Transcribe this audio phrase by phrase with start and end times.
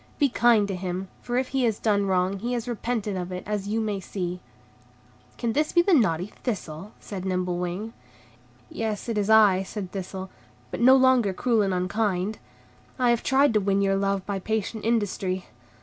[0.17, 3.43] Be kind to him, for if he has done wrong, he has repented of it,
[3.45, 4.39] as you may see."
[5.37, 7.93] "Can this be naughty Thistle?" said Nimble Wing.
[8.67, 10.31] "Yes, it is I," said Thistle,
[10.71, 12.39] "but no longer cruel and unkind.
[12.97, 15.45] I have tried to win your love by patient industry.